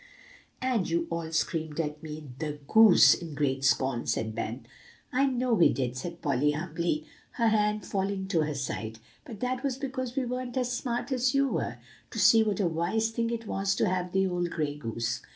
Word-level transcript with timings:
"And 0.63 0.89
you 0.89 1.05
all 1.11 1.31
screamed 1.31 1.79
at 1.79 2.01
me 2.01 2.27
'The 2.39 2.53
goose,' 2.67 3.13
in 3.13 3.35
great 3.35 3.63
scorn," 3.63 4.07
said 4.07 4.33
Ben. 4.33 4.65
"I 5.13 5.27
know 5.27 5.53
we 5.53 5.71
did," 5.71 5.95
said 5.95 6.23
Polly 6.23 6.53
humbly, 6.53 7.05
her 7.33 7.49
hand 7.49 7.85
falling 7.85 8.27
to 8.29 8.41
her 8.41 8.55
side; 8.55 8.97
"but 9.25 9.41
that 9.41 9.63
was 9.63 9.77
because 9.77 10.15
we 10.15 10.25
weren't 10.25 10.57
as 10.57 10.71
smart 10.71 11.11
as 11.11 11.35
you 11.35 11.49
were, 11.49 11.77
to 12.09 12.17
see 12.17 12.41
what 12.41 12.59
a 12.59 12.65
wise 12.65 13.11
thing 13.11 13.29
it 13.29 13.45
was 13.45 13.75
to 13.75 13.87
have 13.87 14.11
the 14.11 14.25
old 14.25 14.49
gray 14.49 14.75
goose. 14.75 15.21